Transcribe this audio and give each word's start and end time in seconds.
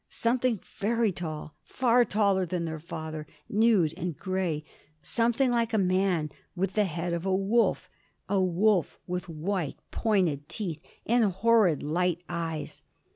Something 0.09 0.59
very 0.79 1.11
tall, 1.11 1.53
far 1.61 2.05
taller 2.05 2.43
than 2.43 2.65
their 2.65 2.79
father, 2.79 3.27
nude 3.47 3.93
and 3.95 4.17
grey, 4.17 4.63
something 5.03 5.51
like 5.51 5.73
a 5.75 5.77
man 5.77 6.31
with 6.55 6.73
the 6.73 6.85
head 6.85 7.13
of 7.13 7.23
a 7.23 7.35
wolf 7.35 7.87
a 8.27 8.41
wolf 8.41 8.97
with 9.05 9.29
white 9.29 9.77
pointed 9.91 10.49
teeth 10.49 10.81
and 11.05 11.25
horrid, 11.25 11.83
light 11.83 12.23
eyes. 12.27 12.81